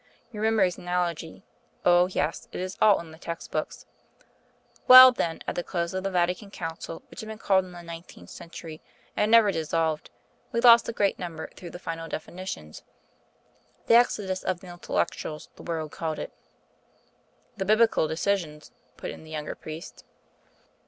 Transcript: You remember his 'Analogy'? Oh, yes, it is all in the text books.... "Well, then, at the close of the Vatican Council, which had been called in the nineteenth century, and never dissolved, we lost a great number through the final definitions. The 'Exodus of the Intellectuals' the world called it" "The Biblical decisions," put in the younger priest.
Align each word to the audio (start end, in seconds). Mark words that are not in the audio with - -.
You 0.31 0.41
remember 0.41 0.63
his 0.63 0.79
'Analogy'? 0.79 1.43
Oh, 1.85 2.07
yes, 2.07 2.47
it 2.51 2.59
is 2.59 2.75
all 2.81 2.99
in 3.01 3.11
the 3.11 3.19
text 3.19 3.51
books.... 3.51 3.85
"Well, 4.87 5.11
then, 5.11 5.43
at 5.47 5.53
the 5.53 5.61
close 5.63 5.93
of 5.93 6.03
the 6.03 6.09
Vatican 6.09 6.49
Council, 6.49 7.03
which 7.11 7.19
had 7.19 7.29
been 7.29 7.37
called 7.37 7.65
in 7.65 7.71
the 7.71 7.83
nineteenth 7.83 8.31
century, 8.31 8.81
and 9.15 9.29
never 9.29 9.51
dissolved, 9.51 10.09
we 10.51 10.59
lost 10.59 10.89
a 10.89 10.91
great 10.91 11.19
number 11.19 11.49
through 11.55 11.69
the 11.69 11.77
final 11.77 12.07
definitions. 12.09 12.81
The 13.85 13.93
'Exodus 13.93 14.41
of 14.41 14.59
the 14.59 14.69
Intellectuals' 14.69 15.49
the 15.55 15.61
world 15.61 15.91
called 15.91 16.17
it" 16.17 16.33
"The 17.57 17.65
Biblical 17.65 18.07
decisions," 18.07 18.71
put 18.97 19.11
in 19.11 19.23
the 19.23 19.29
younger 19.29 19.53
priest. 19.53 20.03